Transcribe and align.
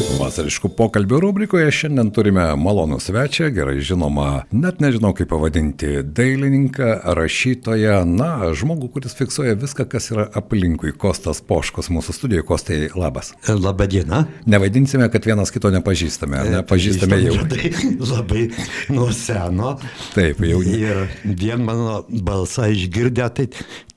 Vasariškų 0.00 0.70
pokalbių 0.78 1.18
rubrikoje 1.20 1.68
šiandien 1.74 2.08
turime 2.14 2.44
malonų 2.56 2.96
svečią, 3.04 3.50
gerai 3.52 3.82
žinoma, 3.84 4.46
net 4.48 4.78
nežinau 4.80 5.10
kaip 5.16 5.28
pavadinti, 5.28 6.00
dailininką, 6.16 6.88
rašytoją, 7.18 7.98
na, 8.08 8.30
žmogų, 8.56 8.88
kuris 8.94 9.16
fiksuoja 9.18 9.58
viską, 9.60 9.84
kas 9.92 10.08
yra 10.14 10.24
aplinkui. 10.40 10.94
Kostas 10.96 11.42
Poškos 11.44 11.90
mūsų 11.92 12.16
studijoje. 12.16 12.46
Kostai, 12.48 12.78
labas. 12.96 13.34
Labą 13.48 13.88
dieną. 13.90 14.22
Nevaidinsime, 14.48 15.10
kad 15.12 15.28
vienas 15.28 15.52
kito 15.52 15.72
nepažįstame, 15.74 16.40
ar 16.40 16.50
nepažįstame 16.56 17.20
jau. 17.26 17.36
Tai 17.50 17.74
labai 18.14 18.46
nuo 18.94 19.10
seno. 19.16 19.76
Taip, 20.16 20.40
jau. 20.48 20.64
Ir 20.64 21.04
vien 21.24 21.60
mano 21.66 22.00
balsą 22.08 22.70
išgirdę, 22.72 23.28
tai 23.36 23.50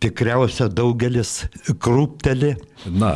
tikriausia 0.04 0.68
daugelis 0.68 1.44
krūpteli. 1.80 2.56
Na, 2.92 3.14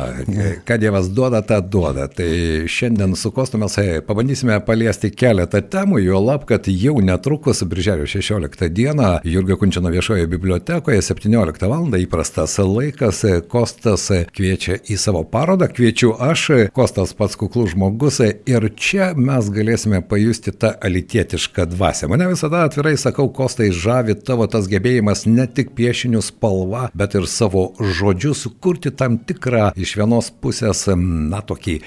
ką 0.64 0.78
Dievas 0.80 1.10
duoda, 1.12 1.42
tą 1.44 1.60
duoda. 1.60 2.06
Tai 2.08 2.28
šiandien 2.78 3.16
su 3.16 3.30
Kostu 3.30 3.58
mes 3.58 3.74
pabandysime 4.06 4.60
paliesti 4.66 5.08
keletą 5.10 5.58
temų, 5.72 5.98
jo 6.04 6.20
lab, 6.22 6.44
kad 6.46 6.68
jau 6.70 7.00
netrukus, 7.02 7.64
birželio 7.66 8.06
16 8.06 8.68
dieną, 8.70 9.08
Jurgio 9.26 9.56
Kunčino 9.58 9.90
viešoje 9.90 10.26
bibliotekoje 10.30 11.02
17 11.02 11.66
val. 11.66 11.88
įprastas 11.98 12.54
laikas, 12.62 13.24
Kostas 13.50 14.04
kviečia 14.34 14.76
į 14.86 14.98
savo 14.98 15.24
parodą, 15.24 15.66
kviečiu 15.66 16.12
aš, 16.22 16.44
Kostas 16.72 17.16
pats 17.18 17.34
kuklus 17.40 17.72
žmogus 17.74 18.20
ir 18.22 18.68
čia 18.76 19.10
mes 19.16 19.50
galėsime 19.50 19.98
pajusti 20.06 20.54
tą 20.54 20.70
alitietišką 20.78 21.66
dvasę. 21.74 22.06
Mane 22.06 22.30
visada 22.30 22.62
atvirai 22.68 22.94
sakau, 22.96 23.26
Kostai 23.34 23.72
žavi 23.74 24.14
tavo 24.22 24.46
tas 24.46 24.70
gebėjimas 24.70 25.26
ne 25.26 25.48
tik 25.50 25.74
piešinių 25.74 26.22
spalva, 26.22 26.92
bet 26.94 27.18
ir 27.18 27.26
savo 27.26 27.72
žodžiu 27.80 28.36
sukurti 28.38 28.94
tam 28.94 29.18
tikrą 29.18 29.72
iš 29.74 29.96
vienos 29.98 30.30
pusės, 30.30 30.86
na, 30.94 31.42
tokį 31.42 31.80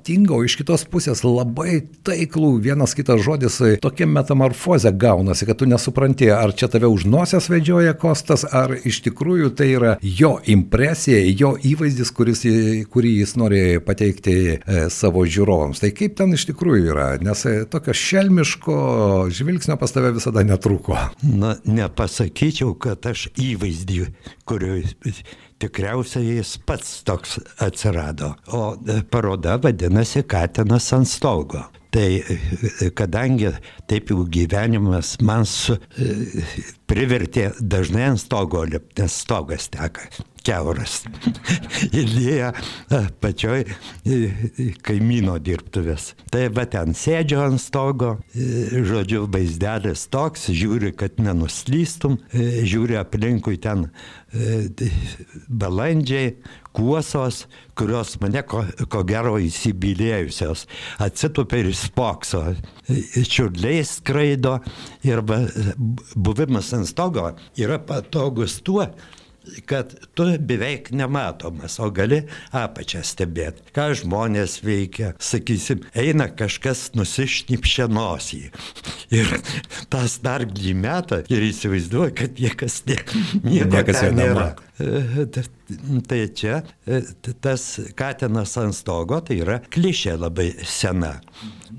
paslaptingą, 0.00 0.36
o 0.36 0.44
iš 0.44 0.56
kitos 0.56 0.84
pusės 0.88 1.22
labai 1.24 1.82
taiklų 2.04 2.60
vienas 2.62 2.94
kitas 2.94 3.20
žodis, 3.22 3.60
tokia 3.80 4.06
metamorfozė 4.06 4.92
gaunasi, 4.92 5.46
kad 5.46 5.58
tu 5.58 5.66
nesupranti, 5.66 6.30
ar 6.30 6.52
čia 6.52 6.68
tave 6.68 6.86
už 6.86 7.04
nosies 7.04 7.48
vedžioja 7.48 7.94
Kostas, 7.94 8.44
ar 8.44 8.72
iš 8.84 9.02
tikrųjų 9.04 9.54
tai 9.54 9.68
yra 9.74 9.98
jo 10.00 10.40
impresija, 10.46 11.20
jo 11.36 11.56
įvaizdis, 11.56 12.10
kuris, 12.12 12.44
kurį 12.90 13.12
jis 13.20 13.36
nori 13.36 13.80
pateikti 13.80 14.56
e, 14.56 14.88
savo 14.90 15.24
žiūrovams. 15.24 15.80
Tai 15.80 15.92
kaip 15.92 16.16
ten 16.16 16.32
iš 16.34 16.48
tikrųjų 16.50 16.90
yra, 16.94 17.10
nes 17.20 17.44
e, 17.46 17.64
tokio 17.70 17.92
šelmiško 17.92 19.28
žvilgsnio 19.30 19.76
pas 19.80 19.92
tave 19.92 20.14
visada 20.16 20.44
netruko. 20.46 20.96
Na, 21.22 21.56
nepasakyčiau, 21.64 22.74
kad 22.80 23.04
aš 23.10 23.28
įvaizdį, 23.36 24.06
kurio 24.48 24.80
tikriausiai 25.60 26.36
jis 26.38 26.54
pats 26.66 27.02
toks 27.04 27.38
atsirado. 27.66 28.34
O 28.56 28.62
e, 28.88 29.02
paroda 29.02 29.58
vadinasi 29.62 30.22
Katinas 30.22 30.92
ant 30.96 31.08
stogo. 31.08 31.64
Tai 31.90 32.08
e, 32.22 32.90
kadangi 32.94 33.50
taip 33.90 34.12
jau 34.12 34.24
gyvenimas 34.30 35.16
man 35.26 35.46
su, 35.48 35.74
e, 35.98 36.44
privertė 36.90 37.50
dažnai 37.60 38.12
ant 38.12 38.22
stogo 38.22 38.62
lipti, 38.66 39.02
nes 39.02 39.16
stogas 39.24 39.66
teka 39.72 40.06
keuras. 40.46 41.02
Įlėja 41.90 42.52
pačioj 43.22 43.64
kaimyno 44.86 45.36
dirbtuvės. 45.42 46.12
Tai 46.32 46.46
va 46.56 46.64
ten 46.70 46.94
sėdžiu 46.96 47.42
ant 47.42 47.60
stogo, 47.60 48.14
žodžiu, 48.34 49.26
vaizdelis 49.32 50.06
toks, 50.12 50.48
žiūri, 50.54 50.94
kad 50.96 51.20
nenuslystum, 51.20 52.18
žiūri 52.32 52.96
aplinkui 53.00 53.60
ten 53.60 53.88
balandžiai, 55.48 56.36
kuosos, 56.76 57.44
kurios 57.78 58.16
mane 58.22 58.42
ko, 58.46 58.64
ko 58.92 59.02
gero 59.08 59.36
įsibylėjusios, 59.42 60.66
atsitupia 61.02 61.64
ir 61.64 61.72
spokso, 61.76 62.44
čiurliai 62.86 63.84
skraido 63.86 64.58
ir 65.06 65.22
buvimas 66.16 66.72
ant 66.76 66.90
stogo 66.90 67.32
yra 67.58 67.80
patogus 67.82 68.60
tuo, 68.62 68.86
kad 69.66 69.94
tu 70.14 70.26
beveik 70.38 70.90
nematomas, 70.94 71.78
o 71.80 71.88
gali 71.90 72.20
apačią 72.54 73.00
stebėti, 73.08 73.64
ką 73.74 73.86
žmonės 74.02 74.58
veikia. 74.62 75.14
Sakysim, 75.18 75.80
eina 75.96 76.28
kažkas 76.28 76.90
nusišnipšia 76.94 77.88
nosį. 77.90 78.42
Ir 79.16 79.32
tas 79.90 80.18
dar 80.22 80.44
glimeta 80.46 81.22
ir 81.32 81.46
įsivaizduoja, 81.48 82.12
kad 82.20 82.38
niekas 82.38 82.82
nieko 82.86 83.16
Niekas 83.48 84.04
nėra. 84.04 84.12
nemato. 84.20 84.69
Tai 86.08 86.20
čia 86.34 86.60
tas 87.40 87.64
katinas 87.94 88.56
ant 88.58 88.74
stogo, 88.74 89.20
tai 89.22 89.36
yra 89.44 89.60
klišė 89.70 90.16
labai 90.18 90.48
sena, 90.66 91.12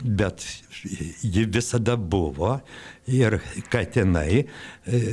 bet 0.01 0.45
ji 1.19 1.43
visada 1.51 1.97
buvo 1.97 2.53
ir 3.11 3.39
katinai, 3.73 4.45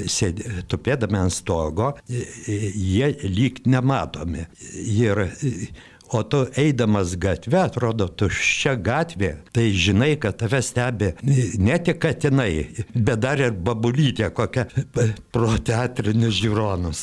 sėdė, 0.06 0.62
tupėdami 0.70 1.18
ant 1.24 1.34
stogo, 1.34 1.90
jie 2.08 3.10
lyg 3.26 3.64
nematomi. 3.66 4.46
Ir 4.78 5.24
O 6.12 6.22
tu 6.22 6.46
eidamas 6.56 7.14
gatvę, 7.20 7.60
atrodo 7.66 8.06
tuščia 8.08 8.74
gatvė, 8.80 9.32
tai 9.52 9.66
žinai, 9.76 10.14
kad 10.20 10.38
tave 10.40 10.60
stebi 10.64 11.10
ne 11.60 11.76
tik 11.84 12.00
katinai, 12.00 12.52
bet 12.94 13.20
dar 13.24 13.42
ir 13.42 13.52
babulytė 13.52 14.30
kokia 14.36 14.64
pro 15.34 15.58
teatrinius 15.60 16.38
žiūronus. 16.40 17.02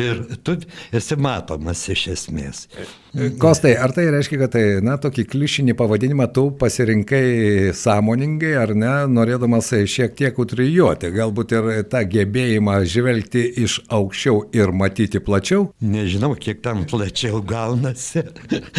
Ir 0.00 0.24
tu 0.44 0.56
esi 0.96 1.18
matomas 1.20 1.84
iš 1.92 2.06
esmės. 2.16 2.64
Kostai, 3.10 3.72
ar 3.74 3.90
tai 3.90 4.04
reiškia, 4.14 4.38
kad 4.44 4.52
tai, 4.54 4.62
na, 4.86 4.94
tokį 5.00 5.24
klišinį 5.32 5.74
pavadinimą 5.78 6.28
tu 6.34 6.44
pasirinkai 6.60 7.72
sąmoningai, 7.74 8.52
ar 8.60 8.72
ne, 8.78 8.92
norėdamas 9.10 9.72
šiek 9.90 10.14
tiek 10.18 10.38
utrijuoti, 10.38 11.10
galbūt 11.16 11.54
ir 11.56 11.70
tą 11.90 12.04
gebėjimą 12.06 12.76
žvelgti 12.86 13.42
iš 13.64 13.80
aukščiau 13.90 14.44
ir 14.54 14.70
matyti 14.70 15.18
plačiau? 15.26 15.72
Nežinau, 15.82 16.36
kiek 16.38 16.62
tam 16.62 16.84
plačiau 16.90 17.42
gaunasi, 17.42 18.22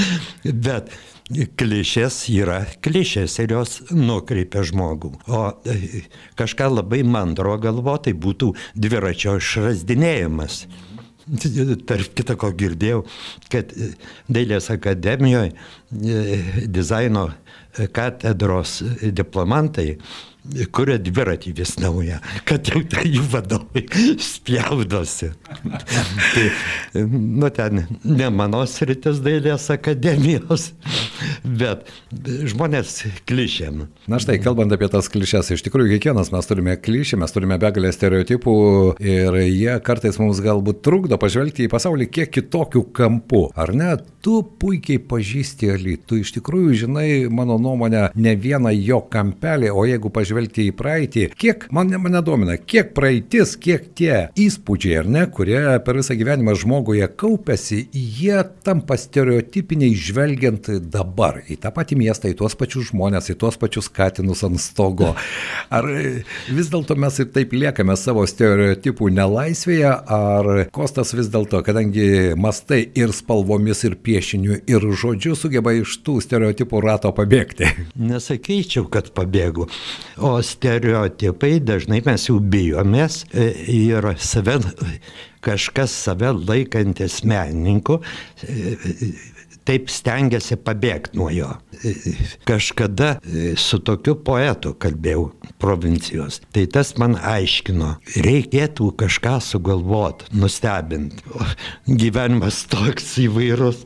bet 0.68 0.94
klišės 1.60 2.22
yra 2.32 2.62
klišės 2.84 3.36
ir 3.44 3.56
jos 3.56 3.76
nukreipia 3.92 4.64
žmogų. 4.68 5.12
O 5.28 5.44
e, 5.68 6.06
kažką 6.40 6.70
labai 6.72 7.02
mandro 7.04 7.58
galvo, 7.60 7.98
tai 8.00 8.16
būtų 8.16 8.54
dviračio 8.80 9.36
išrasdinėjimas. 9.42 10.64
Tarp 11.90 12.16
kita 12.18 12.38
ko 12.40 12.52
girdėjau, 12.58 13.04
kad 13.52 13.72
Dailės 14.32 14.72
akademijoje 14.74 15.54
dizaino 16.72 17.30
katedros 17.96 18.80
diplomantai 19.02 19.96
kuria 20.74 20.98
dviratį 20.98 21.54
vis 21.58 21.76
naują, 21.80 22.18
kad 22.50 22.66
jau 22.72 22.82
tai 22.90 23.06
jų 23.06 23.24
vadovai 23.30 23.84
spjaudosi. 24.22 25.30
tai, 26.34 26.46
nu 27.06 27.50
ten 27.54 27.84
ne 28.04 28.30
mano 28.34 28.64
sritis 28.70 29.22
dailės 29.22 29.70
akademijos, 29.74 30.72
bet 31.52 31.88
žmonės 32.22 32.94
klišėm. 33.30 33.86
Na 34.12 34.20
štai, 34.22 34.38
kalbant 34.44 34.72
apie 34.74 34.88
tas 34.92 35.10
klišės, 35.12 35.52
iš 35.56 35.66
tikrųjų 35.66 35.96
kiekvienas 35.96 36.32
mes 36.34 36.48
turime 36.50 36.78
klišį, 36.80 37.20
mes 37.22 37.36
turime 37.36 37.58
begalę 37.62 37.92
stereotipų 37.94 38.56
ir 39.04 39.38
jie 39.44 39.76
kartais 39.86 40.20
mums 40.22 40.42
galbūt 40.44 40.82
trukdo 40.86 41.20
pažvelgti 41.22 41.68
į 41.68 41.72
pasaulį 41.74 42.08
kiek 42.12 42.32
kitokių 42.38 42.86
kampų. 42.96 43.44
Ar 43.60 43.76
ne? 43.76 43.94
Tu 44.22 44.36
puikiai 44.62 45.02
pažįsti 45.10 45.72
Ali, 45.74 45.96
tu 45.98 46.20
iš 46.22 46.36
tikrųjų 46.36 46.76
žinai, 46.84 47.08
mano 47.34 47.58
nuomonę, 47.62 48.12
ne 48.22 48.36
vieną 48.38 48.70
jo 48.76 49.02
kampelį, 49.12 49.72
o 49.74 49.86
jeigu 49.90 50.12
pažvelgti 50.14 50.68
į 50.70 50.76
praeitį, 50.78 51.24
kiek 51.42 51.66
mane, 51.74 51.98
mane 52.02 52.22
domina, 52.26 52.58
kiek 52.60 52.94
praeitis, 52.98 53.56
kiek 53.62 53.90
tie 53.98 54.28
įspūdžiai, 54.38 55.00
ar 55.02 55.10
ne, 55.10 55.26
kurie 55.34 55.64
per 55.86 55.98
visą 55.98 56.18
gyvenimą 56.20 56.54
žmoguje 56.62 57.10
kaupėsi, 57.18 57.88
jie 57.94 58.44
tampa 58.66 59.00
stereotipiniai 59.02 59.98
žvelgiant 59.98 60.70
dabar 60.94 61.41
į 61.50 61.58
tą 61.62 61.72
patį 61.76 61.98
miestą, 62.02 62.32
į 62.32 62.38
tuos 62.40 62.56
pačius 62.60 62.90
žmonės, 62.92 63.32
į 63.34 63.38
tuos 63.42 63.58
pačius 63.62 63.90
katinus 63.94 64.44
ant 64.48 64.62
stogo. 64.62 65.14
Ar 65.74 65.88
vis 66.52 66.72
dėlto 66.72 66.98
mes 67.00 67.20
ir 67.22 67.30
taip 67.34 67.56
liekame 67.56 67.96
savo 68.00 68.26
stereotipų 68.28 69.12
nelaisvėje, 69.16 69.94
ar 70.18 70.52
Kostas 70.76 71.16
vis 71.18 71.32
dėlto, 71.32 71.62
kadangi 71.66 72.34
mastai 72.40 72.84
ir 72.98 73.14
spalvomis, 73.16 73.84
ir 73.88 73.98
piešiniu, 74.04 74.62
ir 74.70 74.88
žodžiu 75.02 75.36
sugeba 75.38 75.74
iš 75.78 75.98
tų 76.06 76.20
stereotipų 76.26 76.84
rato 76.84 77.14
pabėgti? 77.16 77.70
Nesakyčiau, 78.12 78.88
kad 78.92 79.12
pabėgu. 79.18 79.68
O 80.22 80.36
stereotipai 80.46 81.58
dažnai 81.64 82.02
mes 82.06 82.28
jų 82.30 82.40
bijomės 82.52 83.24
e, 83.32 83.50
ir 83.74 84.12
save, 84.22 84.60
kažkas 85.46 85.94
save 86.06 86.32
laikantis 86.38 87.22
menininku 87.28 88.00
e, 88.46 88.76
taip 89.68 89.90
stengiasi 89.92 90.58
pabėgti 90.62 91.18
nuo 91.20 91.30
jo. 91.34 91.50
Kažkada 92.50 93.16
su 93.60 93.80
tokiu 93.86 94.16
poetu 94.26 94.74
kalbėjau 94.82 95.30
provincijos. 95.62 96.40
Tai 96.54 96.66
tas 96.74 96.94
man 97.02 97.18
aiškino, 97.18 97.96
reikėtų 98.26 98.92
kažką 99.02 99.38
sugalvoti, 99.46 100.32
nustebinti. 100.38 101.22
Gyvenimas 101.88 102.64
toks 102.72 103.14
įvairus, 103.26 103.84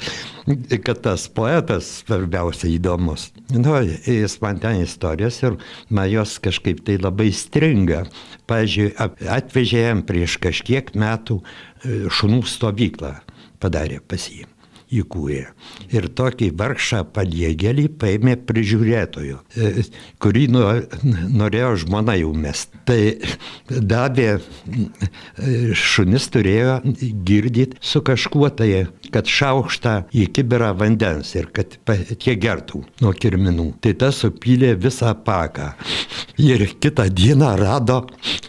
kad 0.86 1.04
tas 1.06 1.28
poetas 1.32 1.90
svarbiausia 2.04 2.70
įdomus. 2.76 3.30
Nu, 3.54 3.76
jis 3.84 4.40
man 4.44 4.62
ten 4.64 4.82
istorijas 4.84 5.42
ir 5.44 5.60
man 5.90 6.10
jos 6.12 6.38
kažkaip 6.44 6.84
tai 6.88 6.98
labai 7.02 7.32
stringa. 7.36 8.06
Pavyzdžiui, 8.50 8.92
atvežė 9.32 9.88
jam 9.88 10.04
prieš 10.08 10.40
kažkiek 10.44 10.92
metų 10.96 11.42
šunų 11.86 12.44
stovyklą 12.50 13.16
padarė 13.62 14.02
pas 14.06 14.30
jį 14.30 14.46
įkūrė. 15.02 15.42
Ir 15.96 16.08
tokį 16.18 16.52
vargšą 16.60 17.02
paliegėlį 17.16 17.88
paėmė 18.02 18.36
prižiūrėtoju, 18.48 19.40
e, 19.58 19.86
kurį 20.22 20.46
norėjo 20.54 21.72
žmona 21.86 22.18
jau 22.20 22.32
mest. 22.34 22.74
Tai 22.86 23.00
davė, 23.70 24.28
e, 24.38 25.74
šunis 25.74 26.30
turėjo 26.34 26.80
girdyti 27.28 27.80
su 27.82 28.02
kažkuo 28.06 28.50
tai, 28.56 28.88
kad 29.12 29.30
šaukštą 29.30 29.96
į 30.16 30.28
kiberą 30.36 30.74
vandens 30.78 31.36
ir 31.36 31.50
kad 31.56 31.78
tie 32.20 32.36
gertų 32.36 32.84
nuo 33.02 33.14
kirminų. 33.14 33.72
Tai 33.82 33.94
tas 34.06 34.24
supylė 34.24 34.76
visą 34.80 35.14
paką. 35.26 35.74
Ir 36.42 36.68
kitą 36.80 37.08
dieną 37.10 37.56
rado 37.60 38.04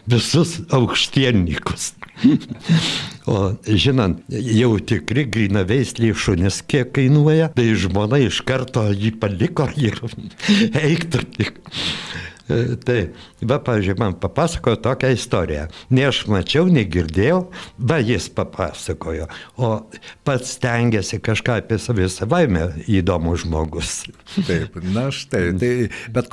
visus 0.06 0.60
aukštiennikus. 0.70 1.94
O 3.26 3.56
žinant, 3.66 4.20
jau 4.31 4.76
tikri 4.78 5.25
grinaveisliai 5.26 6.14
šunis 6.36 6.62
kiek 6.68 6.92
kainuoja, 6.92 7.48
tai 7.56 7.72
žmona 7.74 8.18
iš 8.20 8.42
karto 8.44 8.84
jį 8.92 9.16
paliko 9.20 9.68
ir 9.76 9.96
eiktų 10.88 11.22
tik. 11.36 11.60
Tai, 12.46 12.98
va, 13.43 13.58
pavyzdžiui, 13.58 13.96
man 13.98 14.14
papasakojo 14.22 14.76
tokią 14.84 15.08
istoriją. 15.16 15.64
Ne 15.90 16.04
aš 16.06 16.20
mačiau, 16.31 16.69
negirdėjau, 16.70 17.40
va 17.90 17.98
jis 17.98 18.28
papasakojo, 18.37 19.26
o 19.58 19.70
pats 20.26 20.52
stengiasi 20.54 21.19
kažką 21.26 21.56
apie 21.62 21.78
savį 21.82 22.06
savaime 22.12 22.69
įdomus 22.87 23.43
žmogus. 23.43 23.94
Taip, 24.46 24.78
na 24.94 25.08
štai, 25.14 25.48
tai, 25.58 25.72
bet 26.14 26.31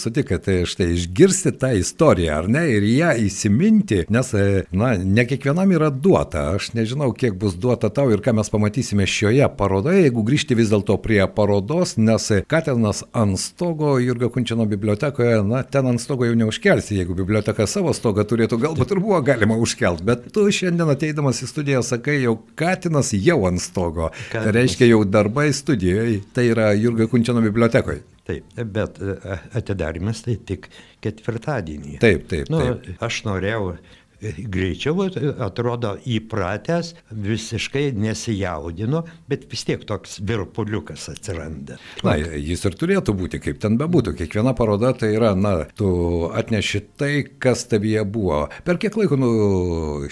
sutikate, 0.00 0.40
tai 0.46 0.56
štai 0.68 0.88
išgirsti 0.94 1.52
tą 1.60 1.74
istoriją, 1.76 2.38
ar 2.40 2.48
ne, 2.48 2.64
ir 2.78 2.86
ją 2.88 3.12
įsiminti, 3.26 4.06
nes, 4.08 4.32
e, 4.32 4.64
na, 4.72 4.94
ne 4.96 5.26
kiekvienam 5.28 5.76
yra 5.76 5.90
duota, 5.92 6.54
aš 6.56 6.72
nežinau, 6.78 7.12
kiek 7.12 7.36
bus 7.36 7.58
duota 7.60 7.92
tau 7.92 8.08
ir 8.14 8.24
ką 8.24 8.32
mes 8.40 8.52
pamatysime 8.52 9.04
šioje 9.04 9.44
parodoje, 9.60 10.06
jeigu 10.06 10.24
grįžti 10.24 10.56
vis 10.56 10.72
dėlto 10.72 10.96
prie 11.04 11.20
parodos, 11.36 11.98
nes 12.00 12.30
Katenas 12.48 13.04
ant 13.12 13.36
stogo 13.40 13.98
Jurgio 14.00 14.32
Kunčino 14.32 14.64
bibliotekoje 14.70 15.42
na, 15.50 15.62
ten 15.66 15.88
ant 15.90 16.02
stogo 16.02 16.28
jau 16.28 16.36
neužkelsi, 16.38 16.96
jeigu 17.00 17.16
biblioteka 17.18 17.66
savo 17.70 17.92
stogą 17.96 18.24
turėtų, 18.28 18.60
galbūt 18.62 18.94
ir 18.94 19.02
buvo 19.02 19.20
galima 19.26 19.58
užkelt, 19.60 20.04
bet 20.06 20.30
tu 20.34 20.46
šiandien 20.54 20.92
ateidamas 20.94 21.42
į 21.44 21.50
studiją 21.50 21.82
sakai, 21.86 22.20
jau 22.24 22.38
Katinas 22.58 23.12
jau 23.16 23.42
ant 23.48 23.62
stogo. 23.62 24.10
Katinas. 24.30 24.46
Tai 24.46 24.54
reiškia 24.56 24.90
jau 24.92 25.02
darbai 25.08 25.50
studijoje, 25.56 26.22
tai 26.36 26.48
yra 26.52 26.70
Jurga 26.78 27.10
Kunčiano 27.10 27.42
bibliotekoje. 27.44 28.04
Taip, 28.30 28.46
bet 28.74 29.00
e, 29.02 29.16
atidarimas 29.58 30.22
tai 30.22 30.36
tik 30.46 30.68
ketvirtadienį. 31.02 31.96
Taip, 32.02 32.26
taip. 32.30 32.50
Nu, 32.52 32.60
taip. 32.62 32.90
Aš 33.02 33.22
norėjau 33.26 33.72
greičiau 34.20 35.06
atrodo 35.40 35.94
įpratęs, 36.08 36.92
visiškai 37.10 37.90
nesijaudino, 37.96 39.02
bet 39.30 39.46
vis 39.50 39.64
tiek 39.68 39.82
toks 39.88 40.18
virpuliukas 40.26 41.08
atsiranda. 41.12 41.78
Na, 42.06 42.16
jis 42.16 42.64
ir 42.68 42.76
turėtų 42.80 43.14
būti, 43.16 43.40
kaip 43.42 43.60
ten 43.62 43.78
bebūtų. 43.80 44.14
Kiekviena 44.18 44.54
paroda 44.58 44.92
tai 44.96 45.12
yra, 45.16 45.32
na, 45.38 45.54
tu 45.76 45.90
atneši 46.36 46.82
tai, 47.00 47.12
kas 47.42 47.64
tavyje 47.70 48.04
buvo. 48.04 48.42
Per 48.66 48.80
kiek 48.82 48.96
laiko, 49.00 49.18
nu, 49.20 49.30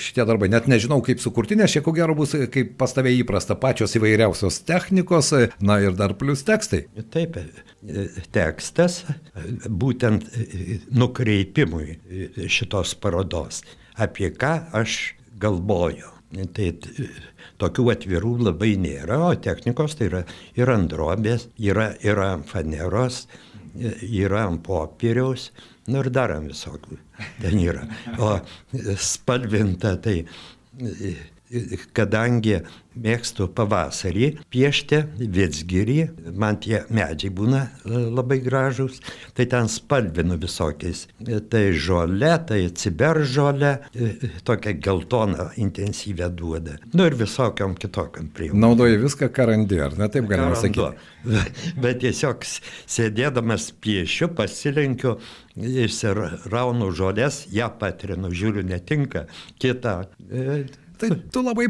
šitie 0.00 0.24
darbai, 0.28 0.50
net 0.52 0.70
nežinau, 0.70 1.00
kaip 1.04 1.22
sukurti, 1.22 1.58
nes 1.58 1.72
čia 1.74 1.84
ko 1.84 1.94
gero 1.96 2.16
bus, 2.18 2.36
kaip 2.52 2.76
pas 2.80 2.94
tavę 2.96 3.12
įprasta, 3.18 3.58
pačios 3.60 3.96
įvairiausios 3.98 4.62
technikos, 4.68 5.34
na 5.60 5.80
ir 5.84 5.96
dar 5.98 6.16
plus 6.18 6.44
tekstai. 6.48 6.86
Taip, 7.12 7.36
tekstas 8.34 9.02
būtent 9.68 10.26
nukreipimui 10.96 12.48
šitos 12.50 12.96
parodos 12.98 13.62
apie 13.98 14.30
ką 14.34 14.54
aš 14.78 14.98
galvoju. 15.40 16.14
Tai 16.54 16.66
tokių 17.58 17.84
atvirų 17.94 18.34
labai 18.50 18.74
nėra, 18.80 19.16
o 19.30 19.30
technikos 19.40 19.96
tai 19.98 20.10
yra 20.10 20.22
ir 20.58 20.70
ant 20.72 20.90
drobės, 20.92 21.48
yra 21.58 22.26
ant 22.34 22.44
faneros, 22.50 23.22
yra 24.04 24.44
ant 24.50 24.60
popieriaus, 24.66 25.48
nu 25.88 26.02
ir 26.02 26.10
dar 26.12 26.34
ant 26.36 26.52
visokių 26.52 26.98
ten 27.40 27.58
yra. 27.62 27.86
O 28.20 28.36
spalvinta 29.00 29.96
tai 30.04 30.20
kadangi 31.96 32.60
mėgstu 32.98 33.46
pavasarį 33.54 34.28
piešti, 34.52 35.00
vietsgirį, 35.20 35.98
man 36.38 36.58
tie 36.62 36.80
medžiai 36.94 37.30
būna 37.34 37.60
e, 37.68 38.00
labai 38.18 38.40
gražus, 38.42 38.98
tai 39.38 39.46
ten 39.50 39.70
spalvinu 39.70 40.38
visokiais. 40.40 41.06
Tai 41.22 41.62
žolė, 41.78 42.32
tai 42.48 42.60
ciberžolė, 42.80 43.72
e, 43.94 44.30
tokia 44.46 44.74
geltona 44.82 45.50
intensyvę 45.60 46.30
duoda. 46.34 46.78
Nu 46.94 47.06
ir 47.08 47.18
visokiam 47.18 47.76
kitokiam 47.78 48.32
priemonėm. 48.34 48.64
Naudoji 48.66 48.98
viską, 49.04 49.30
ką 49.34 49.48
randi, 49.52 49.78
ar 49.84 49.94
ne 50.00 50.10
taip 50.12 50.26
galima 50.30 50.58
sakyti? 50.58 50.90
Bet 51.82 52.02
tiesiog 52.02 52.44
sėdėdamas 52.48 53.70
piešiu, 53.84 54.32
pasilenkiu, 54.38 55.18
išsiraunu 55.58 56.90
žolės, 56.94 57.44
ją 57.54 57.70
patrinu, 57.78 58.32
žiūriu, 58.34 58.66
netinka, 58.66 59.26
kitą. 59.62 60.00
E, 60.98 61.08
Tai 61.08 61.16
tu 61.32 61.42
labai 61.46 61.68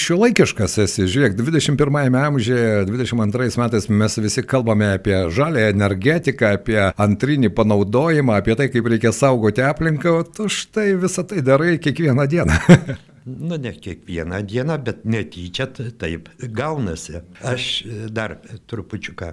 šiuolaikiškas 0.00 0.76
esi. 0.84 1.06
Žiūrėk, 1.08 1.36
21 1.38 2.16
amžiuje, 2.20 2.84
22 2.90 3.56
metais 3.62 3.88
mes 3.88 4.18
visi 4.20 4.44
kalbame 4.44 4.90
apie 4.98 5.16
žalę 5.32 5.68
energetiką, 5.70 6.52
apie 6.58 6.78
antrinį 6.92 7.52
panaudojimą, 7.56 8.36
apie 8.36 8.56
tai, 8.58 8.68
kaip 8.72 8.90
reikia 8.92 9.14
saugoti 9.16 9.64
aplinką, 9.64 10.18
o 10.20 10.26
tu 10.28 10.50
štai 10.52 10.92
visą 11.00 11.24
tai 11.24 11.40
darai 11.46 11.78
kiekvieną 11.80 12.26
dieną. 12.28 12.58
nu, 13.48 13.56
ne 13.56 13.72
kiekvieną 13.72 14.42
dieną, 14.46 14.78
bet 14.84 15.04
netyčia 15.08 15.70
taip 15.72 16.28
gaunasi. 16.60 17.22
Aš 17.40 17.70
dar 18.12 18.36
trupučiuką, 18.68 19.32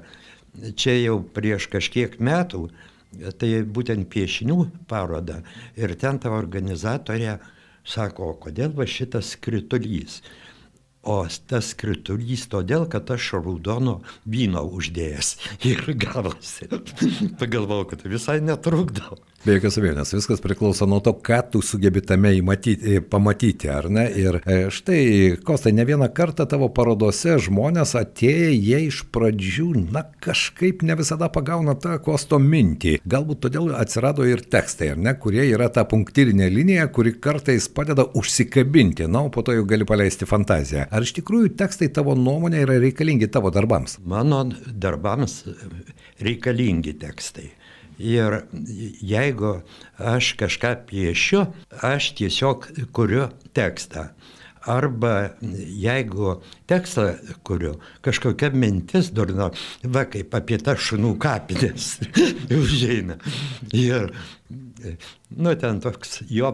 čia 0.79 0.97
jau 1.01 1.19
prieš 1.35 1.67
kažkiek 1.73 2.15
metų, 2.23 2.69
tai 3.37 3.49
būtent 3.67 4.07
piešinių 4.09 4.55
paroda 4.89 5.41
ir 5.77 5.93
ten 5.99 6.17
ta 6.23 6.31
organizatorė 6.33 7.37
Sako, 7.83 8.31
kodėl 8.39 8.71
va 8.77 8.87
šitas 8.87 9.33
skritulys? 9.35 10.21
O 11.03 11.17
tas 11.51 11.73
skritulys 11.73 12.45
todėl, 12.47 12.85
kad 12.87 13.09
aš 13.11 13.33
raudono 13.41 13.97
vyno 14.23 14.63
uždėjęs 14.77 15.33
ir 15.69 15.83
gavosi. 15.99 16.69
Pagalvojau, 17.41 17.89
kad 17.91 18.07
visai 18.07 18.39
netrukdau. 18.39 19.19
Be 19.43 19.57
jokios 19.57 19.75
abejonės, 19.75 20.13
viskas 20.15 20.39
priklauso 20.39 20.85
nuo 20.87 21.01
to, 21.03 21.11
ką 21.19 21.41
tu 21.51 21.59
sugebi 21.59 21.99
tame 21.99 22.29
įmatyti, 22.37 23.01
pamatyti, 23.11 23.67
ar 23.67 23.89
ne? 23.91 24.05
Ir 24.15 24.37
e, 24.39 24.69
štai, 24.71 25.01
Kostai, 25.43 25.73
ne 25.75 25.83
vieną 25.83 26.07
kartą 26.15 26.45
tavo 26.47 26.69
parodose 26.71 27.35
žmonės 27.43 27.91
atėję, 27.99 28.53
jie 28.55 28.79
iš 28.85 29.01
pradžių, 29.11 29.67
na, 29.91 30.05
kažkaip 30.23 30.85
ne 30.87 30.95
visada 30.95 31.27
pagauna 31.27 31.75
tą 31.75 31.97
Kosto 32.05 32.39
mintį. 32.39 33.01
Galbūt 33.03 33.41
todėl 33.43 33.73
atsirado 33.75 34.23
ir 34.23 34.45
tekstai, 34.47 34.93
ar 34.93 35.03
ne, 35.03 35.11
kurie 35.19 35.43
yra 35.49 35.67
ta 35.67 35.83
punktyrinė 35.91 36.47
linija, 36.47 36.87
kuri 36.95 37.11
kartais 37.19 37.67
padeda 37.67 38.07
užsikabinti, 38.15 39.11
na, 39.11 39.25
o 39.27 39.33
po 39.33 39.43
to 39.43 39.57
jau 39.59 39.67
gali 39.67 39.83
paleisti 39.83 40.23
fantaziją. 40.29 40.87
Ar 40.93 41.01
iš 41.01 41.15
tikrųjų 41.17 41.55
tekstai 41.57 41.89
tavo 41.93 42.13
nuomonė 42.17 42.61
yra 42.67 42.77
reikalingi 42.81 43.29
tavo 43.33 43.49
darbams? 43.53 43.97
Mano 44.05 44.43
darbams 44.67 45.39
reikalingi 46.21 46.93
tekstai. 47.01 47.49
Ir 48.03 48.43
jeigu 49.01 49.55
aš 49.97 50.33
kažką 50.37 50.75
piešiu, 50.89 51.45
aš 51.81 52.13
tiesiog 52.19 52.69
kuriu 52.93 53.27
tekstą. 53.53 54.11
Arba 54.63 55.33
jeigu 55.41 56.37
tekstą 56.71 57.09
kuriu, 57.43 57.73
kažkokia 58.05 58.53
mintis 58.55 59.09
durna, 59.11 59.49
va 59.83 60.05
kaip 60.07 60.31
apie 60.37 60.55
tą 60.63 60.77
šunų 60.79 61.17
kapinės 61.19 61.97
užeina. 62.61 63.17
Ir, 63.75 64.13
nu, 65.37 65.55
ten 65.59 65.79
toks 65.83 66.21
jo 66.29 66.51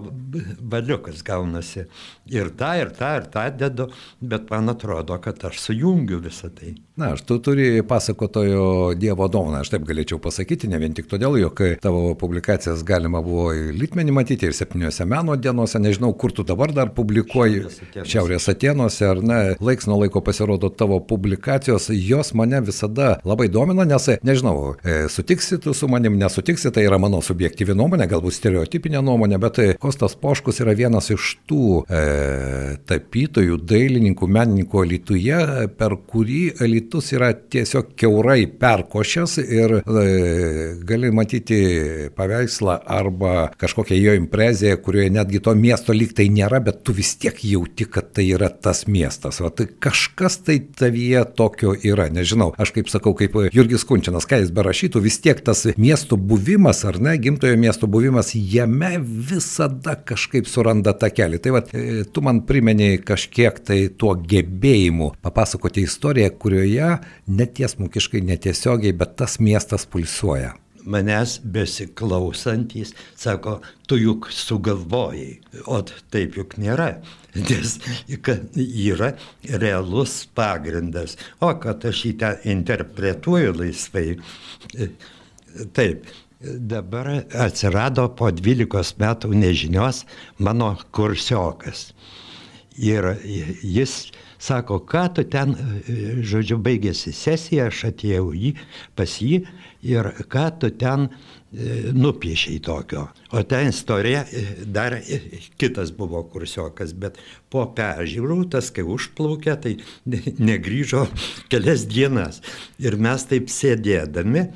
valiukas 0.60 1.24
gaunasi. 1.26 1.86
Ir 2.30 2.52
tą, 2.58 2.74
ir 2.82 2.94
tą, 2.98 3.16
ir 3.20 3.30
tą 3.34 3.48
dedu, 3.58 3.90
bet 4.22 4.50
man 4.52 4.70
atrodo, 4.76 5.18
kad 5.24 5.44
aš 5.50 5.60
sujungiu 5.70 6.22
visą 6.24 6.52
tai. 6.54 6.76
Na, 7.00 7.14
aš 7.16 7.22
tu 7.24 7.38
turi 7.40 7.80
pasakotojo 7.88 8.94
Dievo 9.00 9.30
dovaną, 9.32 9.62
aš 9.64 9.70
taip 9.72 9.86
galėčiau 9.88 10.20
pasakyti, 10.20 10.68
ne 10.68 10.82
vien 10.82 10.92
tik 10.92 11.08
todėl, 11.08 11.38
jog 11.40 11.62
tavo 11.80 12.12
publikacijas 12.20 12.82
galima 12.84 13.22
buvo 13.24 13.54
į 13.56 13.70
Litmenį 13.80 14.16
matyti 14.18 14.50
ir 14.50 14.56
septyniose 14.58 15.08
meno 15.08 15.38
dienose, 15.40 15.80
nežinau, 15.80 16.12
kur 16.20 16.34
tu 16.36 16.44
dabar 16.44 16.74
dar 16.76 16.92
publikuoji, 16.98 17.64
Šiaurės 18.04 18.50
Atenuose, 18.52 19.08
ar 19.08 19.22
ne, 19.24 19.40
laiks 19.64 19.88
nuo 19.88 20.02
laiko 20.02 20.20
pasirodo 20.26 20.68
tavo 20.76 21.00
publikacijos, 21.00 21.88
jos 21.96 22.34
mane 22.36 22.60
visada 22.68 23.14
labai 23.24 23.48
domina, 23.48 23.88
nes, 23.88 24.10
nežinau, 24.28 24.74
e, 24.84 25.06
sutiksi 25.08 25.62
tu 25.64 25.74
su 25.74 25.88
manim, 25.88 26.20
nesutiksi, 26.20 26.68
tai 26.76 26.84
yra 26.90 27.00
mano 27.00 27.24
subjektyvi 27.24 27.78
nuomonė, 27.80 28.10
galbūt 28.12 28.42
stereotipinė 28.70 29.02
nuomonė, 29.04 29.40
bet 29.42 29.60
Kostas 29.82 30.16
Poškus 30.20 30.62
yra 30.62 30.76
vienas 30.78 31.10
iš 31.10 31.40
tų 31.50 31.84
e, 31.90 32.78
tapytojų, 32.88 33.58
dailininkų, 33.66 34.28
menininkų 34.28 34.84
Alituje, 34.84 35.40
per 35.78 35.96
kurį 36.10 36.62
Alitus 36.62 37.12
yra 37.14 37.34
tiesiog 37.34 37.96
keurai 37.98 38.46
perkošęs 38.48 39.38
ir 39.42 39.80
e, 39.80 40.06
gali 40.86 41.12
matyti 41.12 41.60
paveikslą 42.16 42.80
arba 42.86 43.50
kažkokią 43.60 43.98
jo 43.98 44.16
impreziją, 44.20 44.78
kurioje 44.84 45.10
netgi 45.18 45.42
to 45.42 45.56
miesto 45.56 45.96
lyg 45.96 46.14
tai 46.16 46.30
nėra, 46.30 46.62
bet 46.64 46.84
tu 46.84 46.94
vis 46.94 47.16
tiek 47.20 47.36
jauti, 47.44 47.90
kad 47.90 48.14
tai 48.14 48.30
yra 48.30 48.50
tas 48.50 48.86
miestas. 48.88 49.42
O 49.42 49.50
tai 49.50 49.70
kažkas 49.82 50.40
tai 50.46 50.60
tavyje 50.62 51.26
tokio 51.38 51.74
yra, 51.74 52.10
nežinau. 52.14 52.52
Aš 52.60 52.74
kaip 52.76 52.92
sakau, 52.92 53.16
kaip 53.18 53.36
Jurgis 53.56 53.86
Kunčinas, 53.88 54.28
ką 54.30 54.44
jis 54.44 54.54
berašytų, 54.54 55.02
vis 55.04 55.20
tiek 55.24 55.42
tas 55.46 55.66
miesto 55.80 56.20
buvimas, 56.20 56.84
ar 56.88 57.00
ne, 57.02 57.16
gimtojo 57.22 57.58
miesto 57.60 57.90
buvimas, 57.90 58.34
jame 58.54 58.92
visada 59.02 59.96
kažkaip 59.96 60.48
suranda 60.48 60.94
tą 60.98 61.12
kelią. 61.14 61.42
Tai 61.44 61.56
va, 61.58 61.64
e, 61.74 62.04
tu 62.14 62.24
man 62.26 62.44
primeni 62.50 62.98
kažkiek 63.06 63.60
tai 63.66 63.82
tuo 63.98 64.16
gebėjimu 64.16 65.14
papasakoti 65.26 65.86
istoriją, 65.88 66.32
kurioje 66.42 66.96
netiesmukiškai, 67.28 68.24
netiesiogiai, 68.32 68.96
bet 68.98 69.16
tas 69.20 69.40
miestas 69.44 69.88
pulsuoja 69.90 70.56
manęs 70.90 71.40
besiklausantys 71.44 72.94
sako, 73.18 73.60
tu 73.88 73.98
juk 74.00 74.30
sugalvojai, 74.34 75.40
o 75.68 75.82
taip 76.14 76.38
juk 76.40 76.56
nėra. 76.62 76.90
Nes 77.40 77.76
yra 78.58 79.12
realus 79.62 80.24
pagrindas, 80.36 81.18
o 81.46 81.52
kad 81.62 81.86
aš 81.86 82.06
jį 82.08 82.32
interpretuoju 82.56 83.54
laisvai. 83.60 84.08
Taip, 85.78 86.10
dabar 86.40 87.26
atsirado 87.36 88.08
po 88.16 88.32
12 88.32 88.96
metų 89.00 89.34
nežinios 89.36 90.06
mano 90.40 90.76
kursiokas. 90.96 91.92
Ir 92.80 93.18
jis 93.64 94.12
sako, 94.40 94.80
ką 94.88 95.04
tu 95.18 95.26
ten, 95.28 95.52
žodžiu, 96.24 96.62
baigėsi 96.64 97.12
sesija, 97.12 97.68
aš 97.68 97.90
atėjau 97.92 98.32
jį, 98.32 98.54
pas 98.96 99.18
jį 99.20 99.42
ir 99.84 100.08
ką 100.32 100.46
tu 100.62 100.70
ten 100.80 101.10
e, 101.10 101.92
nupiešiai 101.92 102.62
tokio. 102.64 103.10
O 103.36 103.44
ta 103.44 103.60
istorija 103.68 104.24
e, 104.24 104.46
dar 104.64 104.96
e, 104.96 105.20
kitas 105.60 105.92
buvo 105.96 106.24
kursiokas, 106.32 106.96
bet 106.96 107.20
po 107.52 107.66
peržiūrų 107.76 108.46
tas, 108.56 108.72
kai 108.72 108.88
užplaukė, 108.88 109.60
tai 109.60 109.76
negrįžo 110.40 111.04
kelias 111.52 111.84
dienas. 111.92 112.40
Ir 112.80 112.96
mes 112.96 113.28
taip 113.28 113.52
sėdėdami, 113.52 114.48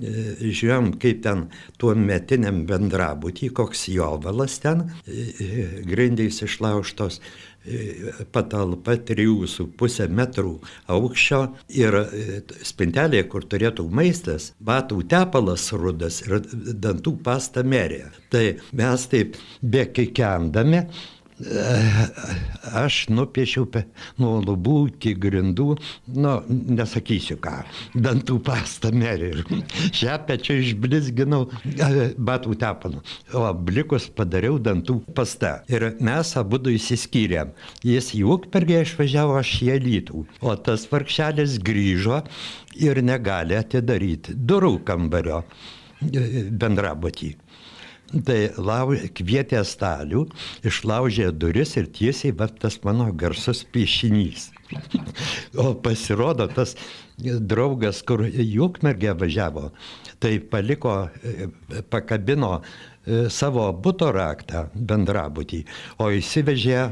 žiūrėjom, 0.00 0.92
kaip 1.02 1.22
ten 1.26 1.46
tuo 1.80 1.94
metiniam 1.98 2.62
bendrabutį, 2.68 3.52
koks 3.56 3.86
jovalas 3.92 4.58
ten, 4.62 4.86
grindys 5.88 6.42
išlauštos, 6.46 7.20
patalpa 8.34 8.96
3,5 9.06 10.08
metrų 10.10 10.52
aukščio 10.90 11.40
ir 11.78 11.96
e, 12.00 12.40
spintelė, 12.66 13.22
kur 13.30 13.46
turėtų 13.46 13.86
maistas, 13.86 14.50
batų 14.58 15.02
tepalas 15.12 15.68
rudas 15.78 16.22
ir 16.26 16.42
dantų 16.42 17.16
pasta 17.22 17.62
merė. 17.62 18.08
Tai 18.32 18.44
mes 18.78 19.06
taip 19.12 19.38
bekikendami 19.62 20.86
aš 22.72 23.06
nupiešiau 23.10 23.66
nuo 24.20 24.34
lubų 24.44 24.76
iki 24.92 25.14
grindų, 25.18 25.76
nu, 26.14 26.34
nesakysiu 26.48 27.38
ką, 27.42 27.54
dantų 27.94 28.38
pastą 28.46 28.92
merį 28.94 29.30
ir 29.32 29.42
šepečio 29.96 30.58
išblizginau 30.60 31.46
batų 32.18 32.56
tepalu, 32.62 33.02
o 33.34 33.44
blikus 33.54 34.08
padariau 34.12 34.58
dantų 34.62 35.00
pastą. 35.16 35.58
Ir 35.72 35.92
mes 36.00 36.34
abu 36.38 36.60
du 36.62 36.74
įsiskyrėm. 36.76 37.52
Jis 37.86 38.12
į 38.18 38.24
Ukmergę 38.36 38.82
išvažiavo, 38.86 39.36
aš 39.40 39.54
įElytų, 39.66 40.24
o 40.42 40.56
tas 40.56 40.86
varkšelis 40.90 41.58
grįžo 41.64 42.22
ir 42.80 43.02
negali 43.04 43.58
atidaryti 43.58 44.36
durų 44.36 44.78
kambario 44.86 45.42
bendrabutį. 46.02 47.36
Tai 48.12 48.38
lau, 48.60 48.92
kvietė 49.16 49.62
stalių, 49.64 50.26
išlaužė 50.68 51.30
duris 51.32 51.76
ir 51.80 51.88
tiesiai 51.96 52.34
va 52.36 52.48
tas 52.48 52.76
mano 52.84 53.08
garsus 53.16 53.62
piešinys. 53.64 54.50
o 55.62 55.72
pasirodo, 55.84 56.44
tas 56.52 56.76
draugas, 57.16 58.02
kur 58.04 58.24
į 58.26 58.46
Ukmergę 58.66 59.14
važiavo, 59.16 59.70
tai 60.20 60.38
paliko, 60.52 60.96
pakabino 61.92 62.58
E, 62.60 62.91
savo 63.32 63.64
būto 63.74 64.12
raktą 64.14 64.66
bendrabutį, 64.74 65.62
o 66.02 66.10
įsivežė. 66.14 66.82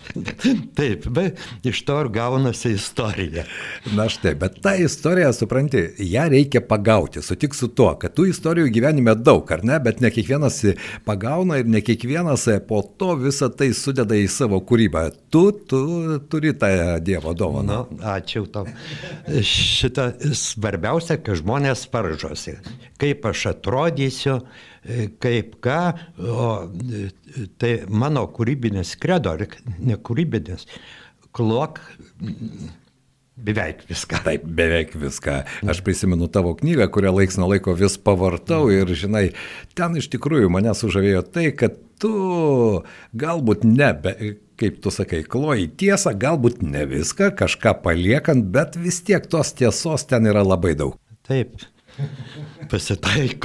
Taip, 0.78 1.06
bet 1.14 1.42
iš 1.66 1.82
to 1.86 1.98
ir 2.02 2.10
gaunasi 2.14 2.74
istorija. 2.74 3.46
Na 3.94 4.08
štai, 4.10 4.34
bet 4.40 4.58
tą 4.64 4.74
istoriją, 4.82 5.30
supranti, 5.36 5.84
ją 6.02 6.26
reikia 6.32 6.62
pagauti. 6.66 7.22
Sutik 7.22 7.54
su 7.54 7.68
tuo, 7.68 7.92
kad 8.00 8.16
tų 8.16 8.28
istorijų 8.32 8.72
gyvenime 8.74 9.14
daug, 9.18 9.46
ar 9.54 9.62
ne, 9.66 9.78
bet 9.82 10.02
ne 10.02 10.10
kiekvienas 10.14 10.62
pagauna 11.06 11.60
ir 11.62 11.70
ne 11.70 11.82
kiekvienas 11.84 12.48
po 12.66 12.82
to 12.98 13.14
visą 13.20 13.50
tai 13.54 13.70
sudeda 13.76 14.18
į 14.18 14.26
savo 14.32 14.60
kūrybą. 14.66 15.06
Tu, 15.30 15.44
tu 15.70 15.80
turi 16.30 16.54
tą 16.58 16.72
Dievo 17.06 17.34
dovaną. 17.38 17.84
Nu, 17.90 18.00
ačiū 18.06 18.46
tau. 18.50 18.66
Šitą 19.46 20.10
svarbiausia, 20.34 21.18
kad 21.22 21.38
žmonės 21.38 21.86
varžosi. 21.92 22.56
Kaip 23.00 23.26
aš 23.28 23.42
atrodysiu, 23.52 24.38
kaip 25.20 25.58
ką, 25.64 25.80
o 26.22 26.48
tai 27.60 27.72
mano 27.92 28.24
kūrybinės 28.32 28.94
kredo, 29.02 29.36
ar 29.36 29.46
ne 29.78 29.98
kūrybinės, 30.00 30.68
klok 31.36 31.82
Beveik 33.36 33.82
viską. 33.84 34.22
Taip, 34.24 34.44
beveik 34.48 34.94
viską. 34.96 35.42
Aš 35.68 35.82
prisimenu 35.84 36.24
tavo 36.32 36.54
knygą, 36.56 36.86
kurią 36.88 37.10
laiks 37.18 37.36
nuo 37.36 37.50
laiko 37.50 37.74
vis 37.76 37.98
pavartau 38.00 38.70
ir, 38.72 38.88
žinai, 38.96 39.26
ten 39.76 39.98
iš 40.00 40.08
tikrųjų 40.14 40.48
mane 40.54 40.72
sužavėjo 40.72 41.20
tai, 41.34 41.50
kad 41.52 41.76
tu 42.00 42.80
galbūt 43.12 43.66
nebe, 43.68 44.14
kaip 44.56 44.80
tu 44.80 44.92
sakai, 44.94 45.20
kloji 45.28 45.68
tiesą, 45.82 46.14
galbūt 46.16 46.64
ne 46.64 46.86
viską, 46.88 47.34
kažką 47.36 47.76
paliekant, 47.84 48.48
bet 48.56 48.80
vis 48.80 49.02
tiek 49.04 49.28
tos 49.28 49.52
tiesos 49.58 50.08
ten 50.08 50.32
yra 50.32 50.40
labai 50.40 50.72
daug. 50.78 50.96
Taip, 51.28 51.60
Pues 52.68 52.84
se 52.84 52.94
está 52.94 53.12
ahí 53.12 53.38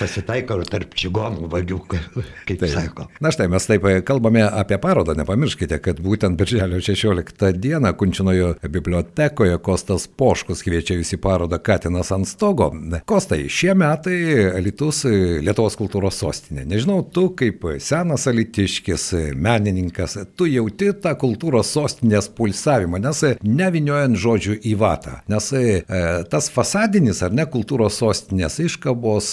pasitaiko. 0.00 0.30
Pasitaiko 0.30 0.60
tarp 0.70 0.94
čigonų 0.98 1.48
vagių, 1.50 1.78
kaip 2.48 2.60
tai 2.60 2.70
sako. 2.72 3.06
Na 3.22 3.32
štai, 3.34 3.48
mes 3.52 3.66
taip 3.68 3.86
kalbame 4.06 4.42
apie 4.46 4.78
parodą, 4.82 5.14
nepamirškite, 5.18 5.80
kad 5.82 6.00
būtent 6.02 6.38
birželio 6.40 6.80
16 6.82 7.58
dieną 7.60 7.92
Kunčinojo 7.98 8.54
bibliotekoje 8.62 9.58
Kostas 9.64 10.06
Poškus 10.08 10.64
kviečia 10.66 10.96
jūs 10.98 11.14
į 11.16 11.20
parodą 11.22 11.60
Katinas 11.62 12.12
ant 12.14 12.28
stogo. 12.28 12.70
Kostai, 13.08 13.44
šie 13.50 13.74
metai 13.78 14.18
Lietuvos 14.64 15.04
Lietuvos 15.44 15.76
kultūros 15.78 16.20
sostinė. 16.20 16.64
Nežinau, 16.68 17.00
tu 17.04 17.28
kaip 17.36 17.64
senas 17.82 18.26
alitiškis, 18.30 19.10
menininkas, 19.36 20.16
tu 20.38 20.48
jauti 20.50 20.92
tą 21.02 21.14
kultūros 21.20 21.70
sostinės 21.74 22.30
pulsavimą, 22.36 23.00
nes 23.02 23.22
neviniojant 23.44 24.18
žodžių 24.20 24.58
į 24.70 24.76
vatą. 24.80 25.18
Nes 25.30 25.50
e, 25.56 25.82
tas 26.30 26.50
fasadinis 26.52 27.22
ar 27.26 27.34
ne 27.34 27.46
kultūros 27.50 27.98
sostinės 28.00 28.60
iškabos, 28.64 29.32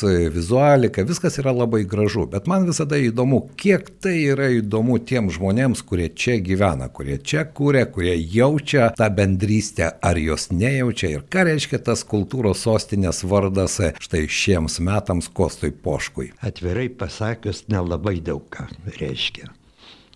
vizualika, 0.58 1.04
viskas 1.04 1.38
yra 1.38 1.52
labai 1.52 1.84
gražu, 1.86 2.26
bet 2.26 2.48
man 2.48 2.66
visada 2.66 2.98
įdomu, 2.98 3.44
kiek 3.60 3.90
tai 4.02 4.16
yra 4.32 4.50
įdomu 4.58 4.98
tiem 5.00 5.30
žmonėms, 5.30 5.84
kurie 5.86 6.08
čia 6.10 6.40
gyvena, 6.42 6.90
kurie 6.90 7.18
čia 7.18 7.44
kūrė, 7.46 7.86
kurie 7.94 8.16
jaučia 8.18 8.90
tą 8.98 9.10
bendrystę, 9.14 9.92
ar 10.02 10.18
jos 10.18 10.50
nejaučia 10.52 11.12
ir 11.14 11.26
ką 11.30 11.46
reiškia 11.48 11.80
tas 11.86 12.04
kultūros 12.04 12.64
sostinės 12.66 13.24
vardas 13.24 13.78
štai 14.02 14.26
šiems 14.26 14.80
metams 14.82 15.30
Kostui 15.30 15.72
Poškui. 15.72 16.32
Atvirai 16.42 16.90
pasakius, 16.90 17.68
nelabai 17.70 18.18
daug 18.20 18.48
ką 18.50 18.66
reiškia. 18.98 19.52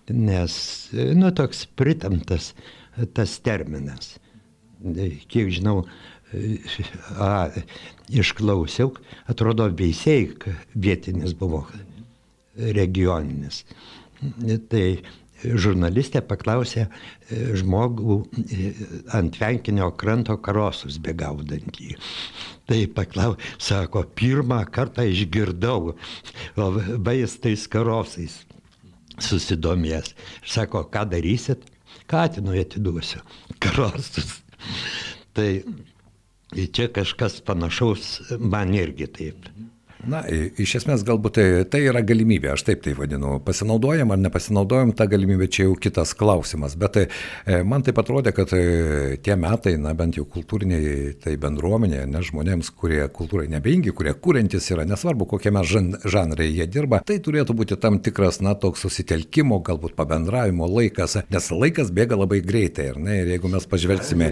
Nes, 0.09 0.55
nu, 0.91 1.29
toks 1.31 1.67
pritamtas 1.77 2.53
tas 3.13 3.37
terminas. 3.45 4.17
Kiek 5.29 5.53
žinau, 5.53 5.83
a, 6.31 7.49
išklausiau, 8.11 8.93
atrodo, 9.31 9.69
veisėjai 9.77 10.53
vietinis 10.75 11.35
buvo 11.37 11.65
regioninis. 12.55 13.63
Tai 14.71 14.85
žurnalistė 15.41 16.21
paklausė 16.25 16.85
žmogų 17.57 18.17
ant 19.17 19.33
tvenkinio 19.37 19.89
kranto 19.97 20.37
karosus 20.43 20.99
begaudantį. 21.01 21.95
Tai 22.69 22.79
paklausė, 22.95 23.55
sako, 23.61 24.05
pirmą 24.15 24.61
kartą 24.71 25.07
išgirdau 25.09 25.95
vaistais 27.01 27.65
karosais 27.71 28.41
susidomės. 29.21 30.13
Sako, 30.47 30.85
ką 30.93 31.07
darysit? 31.11 31.65
Katinui 32.11 32.61
atiduosiu 32.61 33.21
karosus. 33.63 34.39
Tai 35.35 35.49
čia 36.71 36.87
kažkas 36.91 37.41
panašaus 37.45 38.21
man 38.39 38.73
irgi 38.75 39.07
taip. 39.07 39.49
Na, 40.07 40.21
iš 40.25 40.79
esmės 40.79 41.03
galbūt 41.05 41.35
tai, 41.37 41.45
tai 41.69 41.83
yra 41.85 42.01
galimybė, 42.05 42.51
aš 42.55 42.63
taip 42.65 42.81
tai 42.85 42.93
vadinu. 42.97 43.35
Pasinaudojam 43.45 44.13
ar 44.13 44.19
nepasinaudojam 44.21 44.93
tą 44.97 45.05
galimybę, 45.11 45.45
čia 45.51 45.67
jau 45.67 45.75
kitas 45.77 46.15
klausimas. 46.17 46.73
Bet 46.79 46.95
tai, 46.95 47.03
man 47.67 47.85
taip 47.85 47.99
atrodė, 48.01 48.33
kad 48.33 48.53
e, 48.57 49.17
tie 49.21 49.35
metai, 49.37 49.75
na 49.81 49.93
bent 49.97 50.17
jau 50.17 50.25
kultūriniai, 50.25 51.13
tai 51.21 51.35
bendruomenė, 51.41 52.05
ne 52.09 52.23
žmonėms, 52.25 52.71
kurie 52.81 53.03
kultūrai 53.13 53.45
nebeingi, 53.51 53.93
kurie 53.97 54.15
kūrintis 54.17 54.71
yra, 54.73 54.87
nesvarbu, 54.89 55.27
kokiame 55.35 55.63
žan, 55.69 55.93
žanrai 56.01 56.49
jie 56.49 56.65
dirba, 56.71 57.03
tai 57.05 57.19
turėtų 57.21 57.55
būti 57.61 57.77
tam 57.81 58.01
tikras, 58.01 58.41
na, 58.41 58.55
toks 58.57 58.87
susitelkimo, 58.87 59.61
galbūt 59.67 59.93
pabendravimo 59.99 60.69
laikas, 60.71 61.19
nes 61.29 61.51
laikas 61.53 61.93
bėga 61.93 62.17
labai 62.23 62.41
greitai. 62.45 62.89
Ir, 62.95 62.99
ne, 63.05 63.19
ir 63.21 63.35
jeigu 63.35 63.53
mes 63.53 63.69
pažvelgsime... 63.69 64.31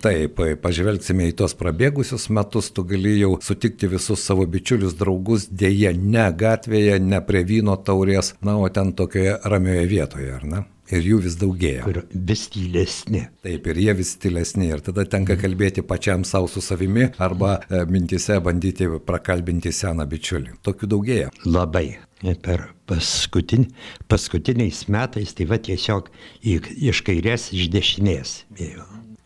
Taip, 0.00 0.40
pažvelgsime 0.64 1.28
į 1.28 1.36
tos 1.42 1.52
prabėgusius 1.58 2.30
metus, 2.32 2.72
tu 2.72 2.86
gali 2.88 3.18
jau 3.18 3.34
sutikti 3.44 3.90
visus 3.90 4.29
savo 4.30 4.46
bičiulius, 4.46 4.94
draugus, 4.98 5.48
dėje 5.50 5.94
ne 5.98 6.28
gatvėje, 6.38 7.00
ne 7.02 7.18
prie 7.26 7.42
vyno 7.46 7.74
taurės, 7.86 8.36
na, 8.46 8.54
o 8.62 8.68
ten 8.70 8.92
tokioje 8.94 9.40
ramioje 9.50 9.88
vietoje, 9.90 10.28
ar 10.36 10.46
ne? 10.46 10.60
Ir 10.90 11.06
jų 11.06 11.18
vis 11.22 11.36
daugėja. 11.38 11.86
Ir 11.86 12.00
vis 12.10 12.48
tylesni. 12.50 13.24
Taip, 13.46 13.66
ir 13.70 13.78
jie 13.78 13.92
vis 13.94 14.10
tylesni. 14.22 14.72
Ir 14.72 14.82
tada 14.82 15.04
tenka 15.06 15.36
kalbėti 15.38 15.84
pačiam 15.86 16.24
savo 16.26 16.50
su 16.50 16.62
savimi 16.64 17.06
arba 17.22 17.60
e, 17.60 17.84
mintise 17.86 18.40
bandyti 18.42 18.88
prakalbinti 19.06 19.70
seną 19.74 20.08
bičiulį. 20.10 20.56
Tokių 20.66 20.90
daugėja. 20.90 21.30
Labai. 21.46 22.00
Per 22.42 22.66
paskutin, 22.90 23.68
paskutiniais 24.10 24.82
metais 24.92 25.30
tai 25.38 25.46
va 25.48 25.60
tiesiog 25.62 26.10
iš 26.42 27.04
kairės, 27.06 27.48
iš 27.54 27.70
dešinės. 27.72 28.34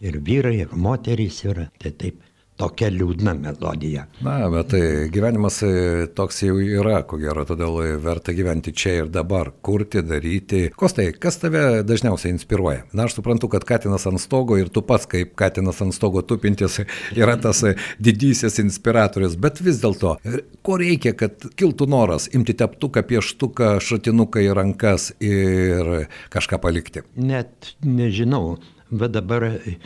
Ir 0.05 0.21
vyrai, 0.21 0.59
ir 0.67 0.77
moterys 0.77 1.41
yra. 1.49 1.71
Tai 1.81 1.97
taip 1.97 2.21
tokia 2.61 2.89
liūdna 2.93 3.35
melodija. 3.39 4.05
Na, 4.23 4.37
bet 4.53 4.71
tai 4.75 4.83
gyvenimas 5.13 5.59
e, 5.67 5.73
toks 6.15 6.43
jau 6.47 6.59
yra, 6.63 7.01
ko 7.09 7.19
gero, 7.19 7.43
todėl 7.49 7.81
verta 8.03 8.35
gyventi 8.37 8.75
čia 8.77 8.95
ir 9.01 9.11
dabar, 9.13 9.51
kurti, 9.65 10.05
daryti. 10.07 10.69
Kostai, 10.79 11.09
kas 11.19 11.41
tave 11.43 11.83
dažniausiai 11.87 12.35
inspiruoja? 12.35 12.85
Na, 12.93 13.09
aš 13.09 13.19
suprantu, 13.19 13.51
kad 13.53 13.67
Katinas 13.67 14.07
ant 14.11 14.23
stogo 14.23 14.59
ir 14.61 14.71
tu 14.75 14.85
pats, 14.87 15.09
kaip 15.11 15.35
Katinas 15.39 15.83
ant 15.85 15.97
stogo 15.97 16.23
tupintis, 16.23 16.81
yra 17.21 17.37
tas 17.43 17.65
didysis 18.03 18.61
inspiratorius, 18.63 19.35
bet 19.41 19.59
vis 19.65 19.83
dėlto, 19.83 20.17
ko 20.65 20.79
reikia, 20.81 21.17
kad 21.19 21.49
kiltų 21.59 21.91
noras 21.91 22.29
imti 22.35 22.55
teptuką, 22.59 23.03
pieštuką, 23.11 23.75
šratinuką 23.83 24.47
į 24.47 24.55
rankas 24.55 25.11
ir 25.23 26.07
kažką 26.35 26.63
palikti? 26.63 27.03
Net 27.19 27.75
nežinau, 27.83 28.61
bet 28.95 29.17
dabar 29.19 29.51
e, 29.51 29.79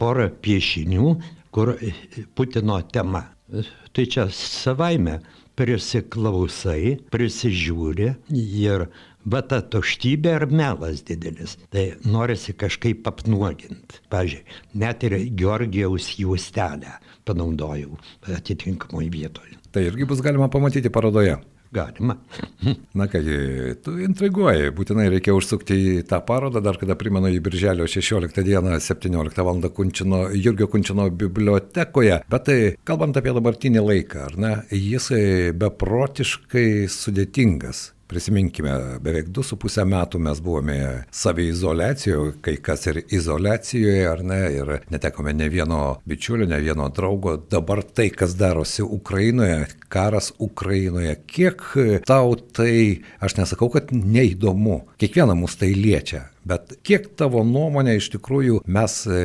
porą 0.00 0.30
piešinių 0.42 1.18
kur 1.58 1.74
Putino 2.34 2.82
tema. 2.92 3.24
Tai 3.92 4.04
čia 4.06 4.28
savaime 4.30 5.16
prisiklausai, 5.58 6.92
prisižiūri 7.10 8.12
ir 8.30 8.84
va 9.26 9.40
ta 9.42 9.58
tuštybė 9.66 10.36
ar 10.36 10.46
melas 10.52 11.02
didelis. 11.08 11.56
Tai 11.74 11.88
norisi 12.06 12.54
kažkaip 12.54 13.10
apnuoginti. 13.10 13.98
Pavyzdžiui, 14.12 14.44
net 14.78 15.02
ir 15.08 15.18
Georgijaus 15.40 16.12
juostelę 16.20 16.94
panaudojau 17.26 17.98
atitinkamoje 18.38 19.10
vietoje. 19.10 19.58
Tai 19.74 19.82
irgi 19.90 20.06
bus 20.06 20.22
galima 20.22 20.46
pamatyti 20.52 20.94
parodoje. 20.94 21.40
Galima. 21.72 22.16
Na 22.94 23.06
kągi, 23.12 23.34
tu 23.84 23.92
intriguoji, 24.00 24.70
būtinai 24.76 25.08
reikia 25.12 25.34
užsukti 25.36 25.76
į 25.76 26.06
tą 26.08 26.22
parodą, 26.24 26.62
dar 26.64 26.78
kada 26.80 26.96
primenu 26.96 27.28
į 27.34 27.42
Birželio 27.44 27.84
16 27.84 28.44
dieną 28.46 28.78
17 28.80 29.44
val. 29.44 29.60
Kunčino, 29.74 30.22
Jurgio 30.32 30.68
Kunčino 30.70 31.08
bibliotekoje. 31.10 32.22
Bet 32.30 32.44
tai, 32.46 32.58
kalbant 32.88 33.18
apie 33.18 33.34
dabartinį 33.36 33.84
laiką, 33.84 34.24
ar 34.30 34.40
ne, 34.40 34.54
jis 34.72 35.10
beprotiškai 35.58 36.68
sudėtingas 36.92 37.88
Prisiminkime, 38.08 38.72
beveik 39.04 39.26
2,5 39.36 39.84
metų 39.84 40.20
mes 40.24 40.38
buvome 40.40 40.78
saviizolacijoje, 41.12 42.38
kai 42.44 42.54
kas 42.64 42.86
ir 42.88 43.02
izolacijoje, 43.04 44.06
ar 44.08 44.22
ne, 44.24 44.38
ir 44.54 44.72
netekome 44.88 45.34
ne 45.36 45.50
vieno 45.52 45.80
bičiulio, 46.08 46.46
ne 46.48 46.56
vieno 46.64 46.88
draugo. 46.88 47.36
Dabar 47.52 47.82
tai, 47.84 48.08
kas 48.08 48.32
darosi 48.40 48.82
Ukrainoje, 48.82 49.66
karas 49.92 50.32
Ukrainoje, 50.38 51.18
kiek 51.28 51.66
tau 52.08 52.32
tai, 52.56 53.04
aš 53.20 53.36
nesakau, 53.42 53.68
kad 53.76 53.92
neįdomu, 53.92 54.80
kiekvieną 54.96 55.36
mus 55.36 55.58
tai 55.60 55.74
liečia, 55.76 56.30
Bet 56.48 56.78
kiek 56.86 57.10
tavo 57.18 57.42
nuomonė 57.44 57.98
iš 57.98 58.06
tikrųjų 58.14 58.62
mes 58.72 58.94
e, 59.10 59.18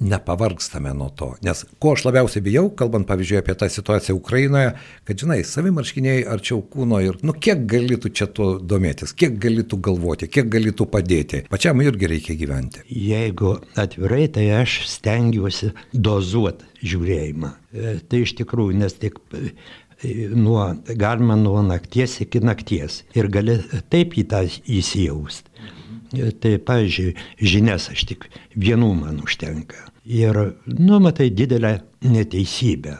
nepavargstame 0.00 0.94
nuo 0.96 1.10
to? 1.12 1.32
Nes 1.44 1.64
ko 1.82 1.92
aš 1.96 2.06
labiausiai 2.06 2.44
bijau, 2.46 2.70
kalbant 2.78 3.04
pavyzdžiui 3.10 3.40
apie 3.42 3.56
tą 3.60 3.68
situaciją 3.72 4.16
Ukrainoje, 4.16 4.70
kad 5.08 5.20
žinai, 5.20 5.42
savimarškiniai 5.48 6.22
arčiau 6.32 6.62
kūno 6.72 7.02
ir, 7.04 7.18
nu, 7.26 7.34
kiek 7.36 7.66
galėtų 7.68 8.12
čia 8.16 8.28
tuo 8.32 8.54
domėtis, 8.56 9.12
kiek 9.12 9.36
galėtų 9.42 9.80
galvoti, 9.84 10.30
kiek 10.32 10.48
galėtų 10.52 10.88
padėti. 10.94 11.42
Pačiam 11.52 11.82
irgi 11.84 12.08
reikia 12.14 12.38
gyventi. 12.40 12.86
Jeigu 12.88 13.58
atvirai, 13.76 14.24
tai 14.32 14.48
aš 14.62 14.80
stengiuosi 14.94 15.74
dozuoti 15.92 16.88
žiūrėjimą. 16.88 17.52
E, 17.52 17.94
tai 18.08 18.24
iš 18.24 18.32
tikrųjų, 18.40 18.78
nes 18.80 18.96
tik 18.96 19.20
e, 19.36 19.52
nuo, 20.32 20.72
galima 20.88 21.36
nuo 21.36 21.60
nakties 21.68 22.22
iki 22.24 22.40
nakties 22.40 23.02
ir 23.18 23.28
gali 23.32 23.60
taip 23.92 24.16
į 24.16 24.28
tą 24.32 24.46
įsijausti. 24.48 25.50
Tai, 26.12 26.52
pavyzdžiui, 26.68 27.14
žinias 27.40 27.88
aš 27.92 28.04
tik 28.10 28.26
vienų 28.60 28.90
man 28.98 29.22
užtenka. 29.24 29.88
Ir, 30.04 30.36
nu, 30.66 30.98
matai, 31.00 31.30
didelę 31.32 31.78
neteisybę. 32.04 32.98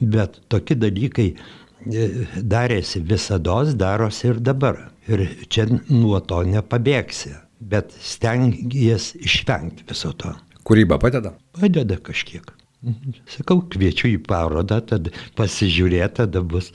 Bet 0.00 0.38
tokie 0.48 0.76
dalykai 0.78 1.28
e, 1.34 2.08
darėsi 2.40 3.02
visada, 3.04 3.60
darosi 3.76 4.30
ir 4.30 4.40
dabar. 4.40 4.80
Ir 5.10 5.26
čia 5.52 5.66
nuo 5.90 6.22
to 6.24 6.40
nepabėgsi. 6.48 7.34
Bet 7.60 7.92
stengies 8.00 9.12
išvengti 9.20 9.84
viso 9.88 10.12
to. 10.16 10.32
Kūryba 10.64 10.96
padeda? 11.00 11.34
Padeda 11.56 12.00
kažkiek. 12.00 12.48
Sakau, 13.30 13.62
kviečiu 13.72 14.10
į 14.12 14.18
parodą, 14.26 14.80
tad 14.84 15.10
pasižiūrėti, 15.38 16.20
tada 16.20 16.42
bus. 16.44 16.70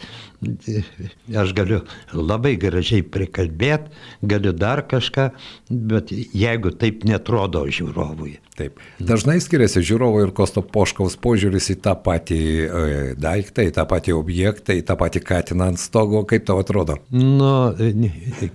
Aš 1.35 1.51
galiu 1.53 1.81
labai 2.15 2.55
gražiai 2.59 3.03
prikalbėti, 3.03 3.91
galiu 4.23 4.53
dar 4.55 4.81
kažką, 4.89 5.25
bet 5.69 6.13
jeigu 6.13 6.71
taip 6.79 7.03
netrodo 7.07 7.65
žiūrovui. 7.67 8.37
Taip. 8.59 8.79
Dažnai 8.99 9.37
skiriasi 9.43 9.83
žiūrovo 9.85 10.23
ir 10.25 10.31
Kosto 10.35 10.63
Poškaus 10.65 11.15
požiūris 11.21 11.69
į 11.75 11.77
tą 11.83 11.93
patį 12.03 12.39
e, 12.39 12.87
daiktą, 13.19 13.63
į 13.67 13.75
tą 13.75 13.85
patį 13.87 14.15
objektą, 14.17 14.75
į 14.75 14.83
tą 14.87 14.97
patį 14.99 15.21
katiną 15.27 15.69
ant 15.73 15.79
stogo. 15.79 16.25
Kaip 16.27 16.47
tau 16.49 16.59
atrodo? 16.63 16.97
Nu, 17.15 17.71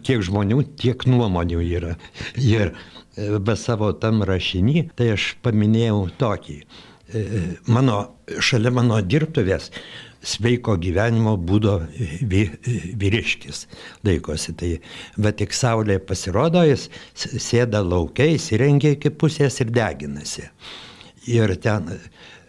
kiek 0.05 0.25
žmonių, 0.27 0.61
tiek 0.81 1.07
nuomonių 1.09 1.63
yra. 1.65 1.95
Ir 2.41 2.73
e, 2.73 2.75
be 3.39 3.57
savo 3.61 3.95
tam 3.97 4.25
rašinį, 4.29 4.91
tai 4.99 5.15
aš 5.15 5.35
paminėjau 5.45 6.03
tokį 6.21 6.59
mano, 7.71 8.01
šalia 8.43 8.73
mano 8.75 8.99
dirbtuvės 9.03 9.71
sveiko 10.25 10.77
gyvenimo 10.81 11.35
būdo 11.37 11.77
vy, 12.31 12.47
vyriškis 13.01 13.65
laikosi. 14.07 14.55
Tai 14.59 14.71
va 15.27 15.35
tik 15.37 15.55
saulė 15.57 15.99
pasirodo, 16.01 16.65
jis 16.67 16.89
sėda 17.15 17.85
laukia, 17.85 18.31
įsirengia 18.37 18.95
iki 18.97 19.13
pusės 19.13 19.61
ir 19.63 19.73
deginasi. 19.75 20.49
Ir 21.31 21.55
ten, 21.65 21.93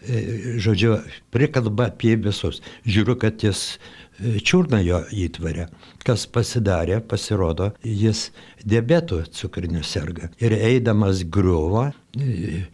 e, 0.04 0.56
žodžiu, 0.62 0.98
prikalba 1.32 1.90
apie 1.92 2.16
visus. 2.20 2.62
Žiūriu, 2.88 3.16
kad 3.20 3.44
jis 3.44 3.78
e, 4.18 4.36
čiurna 4.40 4.80
jo 4.84 5.02
įtvarė. 5.12 5.68
Kas 6.06 6.26
pasidarė, 6.30 7.00
pasirodo, 7.00 7.72
jis 7.82 8.30
diabetų 8.64 9.24
cukriniu 9.36 9.84
serga. 9.86 10.30
Ir 10.42 10.56
eidamas 10.56 11.24
griuvo, 11.24 11.88
e, 12.18 12.66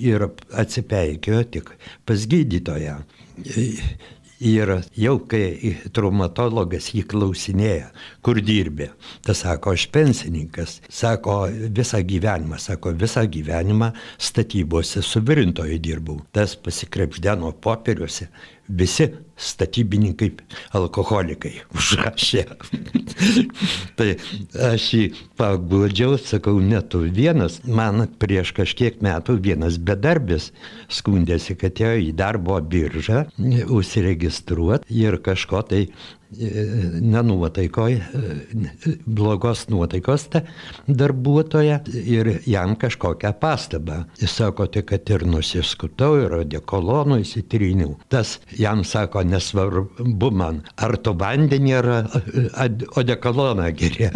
ir 0.00 0.28
atsipeikėjo 0.52 1.42
tik 1.56 1.74
pas 2.08 2.28
gydytoją. 2.30 3.00
Ir 4.38 4.70
jau 4.94 5.16
kai 5.26 5.72
traumatologas 5.90 6.92
jį 6.94 7.02
klausinėja, 7.10 7.88
kur 8.22 8.38
dirbė, 8.38 8.92
tas 9.26 9.40
sako, 9.42 9.72
aš 9.74 9.88
pensininkas, 9.90 10.76
sako, 10.86 11.40
visą 11.74 11.98
gyvenimą, 12.06 12.60
sako, 12.62 12.92
visą 12.94 13.24
gyvenimą 13.26 13.90
statybose 14.14 15.02
suvirintojai 15.02 15.80
dirbau. 15.82 16.20
Tas 16.30 16.54
pasikrepždeno 16.54 17.50
popieriuose, 17.58 18.28
visi 18.68 19.08
statybininkai 19.38 20.32
alkoholikai 20.76 21.52
užrašė. 21.76 22.42
tai 23.98 24.08
aš 24.68 24.86
jį 24.96 25.04
pagudžiau, 25.38 26.18
sakau, 26.18 26.58
ne 26.58 26.80
tu 26.82 27.04
vienas, 27.06 27.60
man 27.64 28.06
prieš 28.20 28.52
kažkiek 28.56 28.98
metų 29.04 29.38
vienas 29.44 29.78
bedarbis 29.78 30.50
skundėsi, 30.90 31.54
kad 31.60 31.78
ėjo 31.78 32.08
į 32.08 32.12
darbo 32.18 32.58
biržą 32.60 33.28
užsiregistruoti 33.38 35.02
ir 35.04 35.20
kažko 35.22 35.62
tai 35.70 35.86
nenuotaikoj, 36.30 38.00
blogos 39.06 39.68
nuotaikos 39.68 40.26
ta 40.28 40.42
darbuotoja 40.88 41.80
ir 41.88 42.30
jam 42.46 42.76
kažkokią 42.76 43.32
pastabą. 43.40 44.04
Jis 44.20 44.34
sako, 44.36 44.66
tai 44.66 44.82
kad 44.82 45.08
ir 45.10 45.24
nusiskutau, 45.26 46.18
ir 46.20 46.34
odekolonų 46.42 47.20
įsitryniau. 47.24 47.96
Tas 48.12 48.38
jam 48.58 48.84
sako, 48.84 49.22
nesvarbu 49.24 50.30
man, 50.30 50.62
ar 50.76 50.96
tu 51.00 51.14
vandenį 51.16 51.74
ar 51.78 51.88
odekoloną 53.00 53.70
geri. 53.78 54.10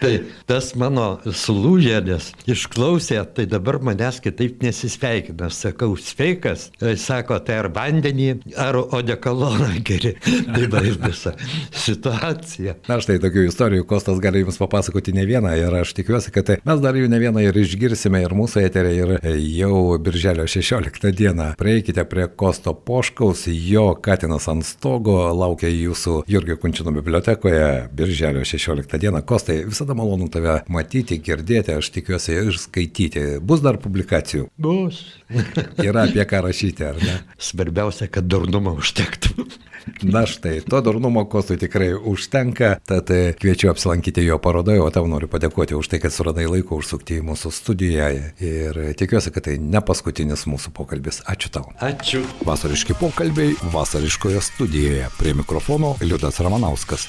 Tai 0.00 0.14
tas 0.48 0.72
mano 0.78 1.08
sulūžėlis 1.24 2.32
išklausė, 2.48 3.20
tai 3.36 3.48
dabar 3.50 3.80
manęs 3.84 4.22
kitaip 4.24 4.62
nesisveikina. 4.64 5.52
Sakau, 5.52 5.94
sveikas. 6.00 6.70
Sako, 6.96 7.38
tai 7.44 7.60
ar 7.64 7.70
vandenį, 7.76 8.30
ar 8.56 8.80
odekoloną 8.80 9.74
geri. 9.84 10.16
Tai 10.48 10.64
va 10.72 10.80
ir 10.86 10.96
visa 11.02 11.34
situacija. 11.72 12.74
Na 12.88 12.98
štai 13.02 13.18
tokių 13.22 13.46
istorijų 13.48 13.86
Kostas 13.88 14.20
gali 14.22 14.42
jums 14.42 14.58
papasakoti 14.60 15.14
ne 15.16 15.24
vieną 15.28 15.54
ir 15.58 15.74
aš 15.80 15.94
tikiuosi, 15.98 16.32
kad 16.34 16.50
mes 16.66 16.82
dar 16.82 16.96
jų 16.98 17.08
ne 17.10 17.20
vieną 17.22 17.42
ir 17.44 17.56
išgirsime 17.58 18.20
ir 18.24 18.34
mūsų 18.36 18.62
eterė 18.66 18.92
ir 18.96 19.14
jau 19.58 19.82
birželio 20.02 20.46
16 20.48 21.12
dieną. 21.18 21.50
Prieikite 21.60 22.04
prie 22.08 22.28
Kosto 22.28 22.74
Poškaus, 22.74 23.46
jo 23.48 23.90
Katinas 24.02 24.48
ant 24.50 24.66
stogo 24.66 25.18
laukia 25.36 25.70
jūsų 25.72 26.22
Jurgio 26.30 26.58
Kunčino 26.60 26.92
bibliotekoje 26.94 27.88
birželio 27.92 28.44
16 28.48 28.98
dieną. 29.00 29.22
Kostai, 29.28 29.60
visada 29.68 29.96
malonu 29.98 30.28
tave 30.32 30.60
matyti, 30.72 31.20
girdėti, 31.24 31.76
aš 31.78 31.92
tikiuosi 31.94 32.36
ir 32.42 32.60
skaityti. 32.60 33.26
Bus 33.44 33.64
dar 33.64 33.80
publikacijų? 33.82 34.48
Bus. 34.58 35.02
Yra 35.88 36.06
apie 36.08 36.24
ką 36.28 36.42
rašyti, 36.48 36.86
ar 36.88 37.00
ne? 37.02 37.18
Svarbiausia, 37.40 38.08
kad 38.12 38.28
durnumo 38.30 38.76
užtektų. 38.78 39.48
Na 40.02 40.26
štai, 40.28 40.60
to 40.68 40.80
durnumo 40.84 41.24
Kostui 41.48 41.64
tikrai 41.64 41.94
užtenka, 41.96 42.74
tad 42.84 43.08
kviečiu 43.40 43.70
apsilankyti 43.72 44.20
jo 44.26 44.36
parodoje, 44.36 44.82
o 44.84 44.90
tau 44.92 45.06
noriu 45.08 45.30
padėkoti 45.32 45.78
už 45.78 45.88
tai, 45.88 45.96
kad 46.02 46.12
suradai 46.12 46.44
laiko 46.44 46.76
užsukti 46.76 47.16
į 47.16 47.24
mūsų 47.24 47.52
studiją 47.56 48.10
ir 48.44 48.80
tikiuosi, 49.00 49.32
kad 49.32 49.46
tai 49.46 49.56
ne 49.56 49.80
paskutinis 49.80 50.44
mūsų 50.44 50.74
pokalbis. 50.76 51.22
Ačiū 51.24 51.48
tau. 51.54 51.70
Ačiū. 51.80 52.20
Vasariški 52.44 52.98
pokalbiai 53.00 53.56
vasariškoje 53.72 54.44
studijoje. 54.44 55.08
Prie 55.16 55.32
mikrofono 55.40 55.94
Liudas 56.04 56.44
Ramanauskas. 56.44 57.08